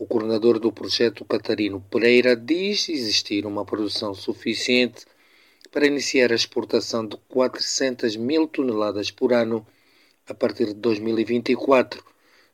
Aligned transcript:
O 0.00 0.06
coordenador 0.06 0.58
do 0.58 0.72
projeto, 0.72 1.26
Catarino 1.26 1.84
Pereira, 1.92 2.34
diz 2.34 2.88
existir 2.88 3.44
uma 3.44 3.66
produção 3.66 4.14
suficiente 4.14 5.04
para 5.70 5.86
iniciar 5.86 6.32
a 6.32 6.34
exportação 6.34 7.06
de 7.06 7.18
400 7.28 8.16
mil 8.16 8.48
toneladas 8.48 9.10
por 9.10 9.30
ano 9.34 9.62
a 10.26 10.32
partir 10.32 10.68
de 10.68 10.80
2024. 10.80 12.02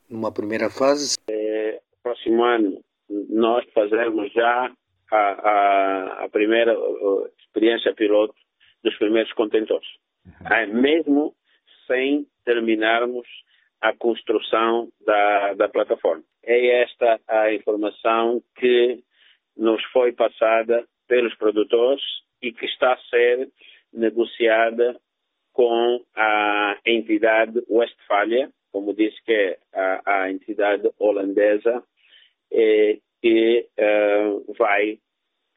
Numa 0.09 0.29
primeira 0.29 0.69
fase. 0.69 1.15
É, 1.29 1.79
próximo 2.03 2.43
ano, 2.43 2.83
nós 3.29 3.65
fazemos 3.73 4.29
já 4.33 4.69
a, 5.09 5.17
a, 5.17 6.25
a 6.25 6.29
primeira 6.29 6.75
experiência 7.39 7.95
piloto 7.95 8.35
dos 8.83 8.93
primeiros 8.97 9.31
contentores. 9.31 9.87
Uhum. 10.25 10.81
mesmo 10.81 11.33
sem 11.87 12.27
terminarmos 12.43 13.25
a 13.81 13.93
construção 13.93 14.89
da, 15.05 15.53
da 15.53 15.69
plataforma. 15.69 16.23
É 16.43 16.81
esta 16.81 17.19
a 17.27 17.53
informação 17.53 18.41
que 18.55 19.03
nos 19.55 19.83
foi 19.85 20.11
passada 20.11 20.85
pelos 21.07 21.35
produtores 21.35 22.03
e 22.41 22.51
que 22.51 22.65
está 22.65 22.93
a 22.93 22.99
ser 23.09 23.49
negociada 23.93 24.99
com 25.53 26.03
a 26.15 26.77
entidade 26.85 27.63
Westfalia, 27.67 28.51
como 28.71 28.93
disse 28.93 29.17
que 29.23 29.33
é 29.33 29.57
a, 29.73 30.21
a 30.21 30.31
entidade 30.31 30.89
holandesa, 30.99 31.83
que 33.21 33.67
eh, 33.75 34.29
vai 34.57 34.99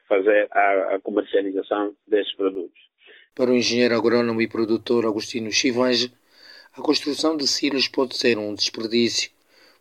fazer 0.09 0.49
a, 0.51 0.95
a, 0.95 1.01
comercialização 1.01 1.95
desses 2.07 2.35
produtos. 2.35 2.81
Para 3.35 3.51
o 3.51 3.55
engenheiro 3.55 3.95
agrônomo 3.95 4.43
e 4.43 4.49
produtor 4.49 5.07
Agostinho 5.07 5.53
Chivange, 5.53 6.13
a 6.77 6.81
construção 6.81 7.37
de 7.37 7.47
silos 7.47 7.89
pode 7.89 8.17
ser 8.17 8.39
um 8.39 8.55
desperdício, 8.55 9.31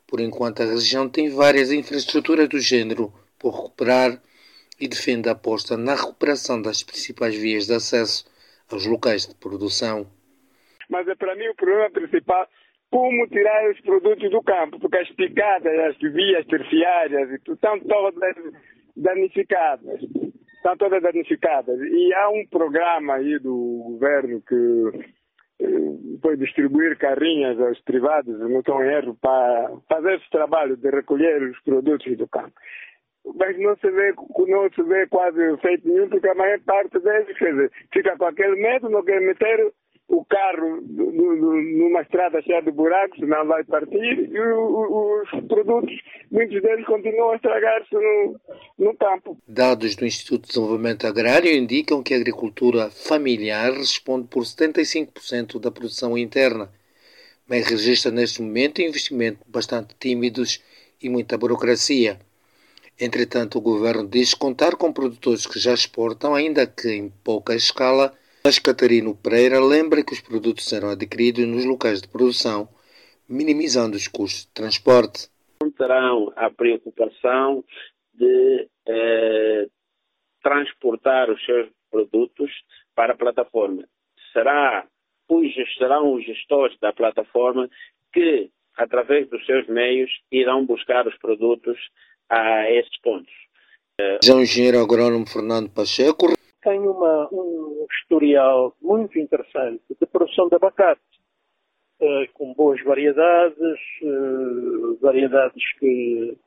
por 0.08 0.20
enquanto 0.20 0.64
a 0.64 0.66
região 0.66 1.08
tem 1.08 1.30
várias 1.30 1.72
infraestruturas 1.72 2.50
do 2.50 2.60
género 2.60 3.14
por 3.38 3.54
recuperar 3.54 4.22
e 4.80 4.88
defende 4.88 5.30
a 5.30 5.34
aposta 5.34 5.78
na 5.78 5.96
recuperação 5.96 6.62
das 6.62 6.82
principais 6.82 7.36
vias 7.36 7.68
de 7.68 7.74
acesso 7.74 8.26
aos 8.72 8.86
locais 8.86 9.28
de 9.28 9.36
produção. 9.36 10.08
Mas 10.90 11.08
é 11.08 11.16
para 11.16 11.36
mim 11.36 11.48
o 11.48 11.56
problema 11.56 11.90
principal 11.92 12.48
como 12.90 13.28
tirar 13.28 13.70
os 13.70 13.80
produtos 13.82 14.32
do 14.32 14.42
campo, 14.42 14.80
porque 14.80 14.98
as 14.98 15.10
picadas, 15.12 15.72
as 15.80 15.98
vias 15.98 16.46
terciárias 16.48 17.30
estão 17.48 17.80
todas 17.82 18.36
danificadas. 18.96 20.02
Estão 20.56 20.76
todas 20.76 21.02
danificadas. 21.02 21.80
E 21.80 22.14
há 22.14 22.30
um 22.30 22.46
programa 22.48 23.16
aí 23.16 23.40
do 23.40 23.84
governo 23.92 24.42
que 24.42 25.16
foi 26.22 26.38
distribuir 26.38 26.98
carrinhas 26.98 27.60
aos 27.60 27.80
privados, 27.82 28.40
não 28.40 28.60
estou 28.60 28.84
em 28.84 28.88
erro, 28.88 29.18
para 29.22 29.72
fazer 29.88 30.16
esse 30.16 30.30
trabalho 30.30 30.76
de 30.78 30.90
recolher 30.90 31.42
os 31.44 31.60
produtos 31.62 32.18
do 32.18 32.28
campo. 32.28 32.54
Mas 33.36 33.58
não 33.60 33.76
se 33.78 33.90
vê, 33.92 34.14
não 34.48 34.70
se 34.72 34.84
vê 34.84 35.08
quase 35.08 35.58
feito 35.58 35.88
nenhum, 35.88 36.10
porque 36.10 36.28
a 36.28 36.36
maior 36.36 36.60
parte 36.62 37.00
deles, 37.00 37.38
quer 37.38 37.52
dizer, 37.52 37.72
fica 37.94 38.18
com 38.18 38.26
aquele 38.26 38.56
medo, 38.56 38.90
não 38.90 39.04
quer 39.04 39.22
meter 39.22 39.72
o 40.08 40.26
carro 40.26 40.49
numa 41.60 42.02
estrada 42.02 42.42
cheia 42.42 42.62
de 42.62 42.72
buracos, 42.72 43.20
não 43.20 43.46
vai 43.46 43.64
partir, 43.64 44.30
e 44.32 44.40
os 44.40 45.30
produtos, 45.48 45.94
muitos 46.32 46.62
deles 46.62 46.86
continuam 46.86 47.32
a 47.32 47.36
estragar-se 47.36 47.94
no, 47.94 48.40
no 48.78 48.96
campo. 48.96 49.38
Dados 49.48 49.96
do 49.96 50.06
Instituto 50.06 50.44
de 50.44 50.48
Desenvolvimento 50.50 51.06
Agrário 51.06 51.52
indicam 51.52 52.02
que 52.02 52.14
a 52.14 52.18
agricultura 52.18 52.90
familiar 52.90 53.72
responde 53.74 54.28
por 54.28 54.44
75% 54.44 55.60
da 55.60 55.72
produção 55.72 56.18
interna, 56.18 56.70
mas 57.48 57.68
registra 57.68 58.12
neste 58.12 58.42
momento 58.42 58.82
investimentos 58.82 59.42
bastante 59.48 59.96
tímidos 60.00 60.64
e 61.02 61.10
muita 61.10 61.38
burocracia. 61.38 62.20
Entretanto, 63.00 63.58
o 63.58 63.62
governo 63.62 64.06
diz 64.06 64.34
contar 64.34 64.76
com 64.76 64.92
produtores 64.92 65.46
que 65.48 65.58
já 65.58 65.74
exportam, 65.74 66.36
ainda 66.36 66.68
que 66.68 66.90
em 66.90 67.10
pouca 67.24 67.56
escala, 67.56 68.14
mas 68.44 68.60
Catarino 68.60 69.16
Pereira 69.16 69.60
lembra 69.60 70.04
que 70.04 70.14
os 70.14 70.22
produtos 70.22 70.66
serão 70.66 70.90
adquiridos 70.90 71.46
nos 71.46 71.66
locais 71.66 72.02
de 72.02 72.08
produção, 72.08 72.70
minimizando 73.28 73.96
os 73.96 74.08
custos 74.08 74.46
de 74.46 74.54
transporte. 74.54 75.30
Não 75.62 75.72
terão 75.72 76.32
a 76.36 76.50
preocupação 76.50 77.64
de 78.14 78.68
eh, 78.88 79.68
transportar 80.42 81.30
os 81.30 81.44
seus 81.46 81.70
produtos 81.92 82.52
para 82.96 83.14
a 83.14 83.18
plataforma. 83.18 83.84
Será, 84.34 84.86
serão 85.78 86.14
os 86.14 86.26
gestores 86.26 86.78
da 86.80 86.94
plataforma 86.94 87.70
que, 88.14 88.50
através 88.76 89.30
dos 89.30 89.46
seus 89.46 89.68
meios, 89.68 90.10
irão 90.32 90.66
buscar 90.66 91.08
os 91.08 91.18
produtos 91.18 91.78
a 92.30 92.70
esses 92.72 93.00
pontos. 93.02 93.34
Já 94.24 94.34
o 94.34 94.42
engenheiro 94.42 94.80
agrônomo 94.80 95.28
Fernando 95.28 95.70
Pacheco 95.70 96.34
tem 96.62 96.80
uma, 96.80 97.28
um 97.32 97.69
historial 98.10 98.76
muito 98.82 99.20
interessante 99.20 99.84
de 99.90 100.06
produção 100.08 100.50
de 100.50 100.56
abacate, 100.56 101.02
uh, 102.02 102.34
com 102.34 102.54
boas 102.56 102.84
variedades, 102.84 103.80
uh, 104.02 104.98
variedades 105.00 105.64
que, 105.78 106.38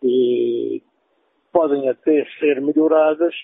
que, 0.00 0.82
podem 1.50 1.88
até 1.88 2.24
ser 2.38 2.60
melhoradas 2.60 3.34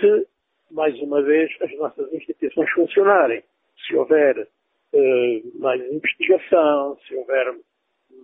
se, 0.00 0.26
mais 0.70 0.98
uma 1.00 1.22
vez, 1.22 1.50
as 1.62 1.72
nossas 1.78 2.12
instituições 2.12 2.70
funcionarem. 2.72 3.42
Se 3.86 3.94
houver 3.94 4.40
uh, 4.40 5.60
mais 5.60 5.80
investigação, 5.92 6.98
se 7.06 7.14
houver 7.14 7.56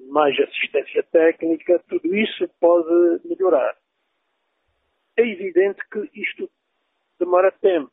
mais 0.09 0.39
assistência 0.41 1.03
técnica, 1.05 1.83
tudo 1.89 2.15
isso 2.15 2.49
pode 2.61 3.21
melhorar. 3.25 3.77
É 5.17 5.23
evidente 5.23 5.81
que 5.91 6.21
isto 6.21 6.51
demora 7.19 7.53
tempo. 7.53 7.91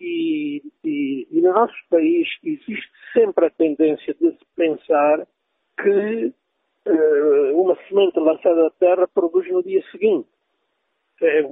E, 0.00 0.62
e, 0.84 1.26
e, 1.30 1.40
no 1.40 1.52
nosso 1.52 1.74
país 1.88 2.28
existe 2.44 2.90
sempre 3.12 3.46
a 3.46 3.50
tendência 3.50 4.14
de 4.20 4.30
se 4.30 4.44
pensar 4.54 5.26
que 5.82 6.32
uh, 6.86 7.60
uma 7.60 7.76
semente 7.88 8.18
lançada 8.18 8.66
à 8.66 8.70
terra 8.72 9.08
produz 9.08 9.50
no 9.50 9.62
dia 9.62 9.82
seguinte. 9.90 10.28
É 11.22 11.42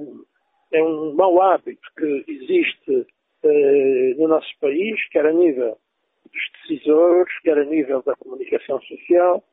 é 0.75 0.83
um 0.83 1.13
mau 1.15 1.41
hábito 1.41 1.87
que 1.97 2.25
existe 2.27 2.91
uh, 2.91 4.21
no 4.21 4.27
nosso 4.27 4.49
país, 4.59 4.99
quer 5.09 5.25
a 5.25 5.33
nível 5.33 5.77
dos 6.25 6.41
decisores, 6.61 7.33
quer 7.43 7.57
a 7.57 7.65
nível 7.65 8.01
da 8.03 8.15
comunicação 8.15 8.81
social, 8.81 9.43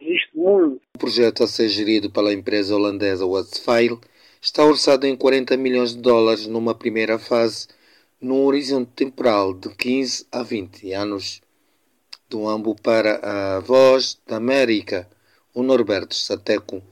existe 0.00 0.30
muito. 0.36 0.80
O 0.94 0.98
projeto 0.98 1.42
a 1.42 1.46
ser 1.46 1.68
gerido 1.68 2.10
pela 2.10 2.32
empresa 2.32 2.74
holandesa 2.74 3.26
Westfile 3.26 3.98
está 4.40 4.64
orçado 4.64 5.06
em 5.06 5.16
40 5.16 5.56
milhões 5.56 5.94
de 5.94 6.02
dólares 6.02 6.46
numa 6.46 6.74
primeira 6.74 7.18
fase, 7.18 7.66
num 8.24 8.46
horizonte 8.46 8.90
temporal 8.96 9.52
de 9.52 9.68
15 9.68 10.26
a 10.32 10.42
20 10.42 10.94
anos. 10.94 11.42
Do 12.26 12.48
Ambo 12.48 12.74
para 12.74 13.20
a 13.22 13.60
Voz 13.60 14.18
da 14.26 14.36
América, 14.36 15.06
o 15.52 15.62
Norberto 15.62 16.14
Sateco. 16.14 16.82